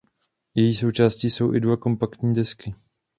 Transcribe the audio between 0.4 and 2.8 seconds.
Její součástí jsou i dva kompaktní disky.